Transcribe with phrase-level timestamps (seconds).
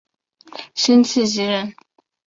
[0.73, 1.75] 辛弃疾人。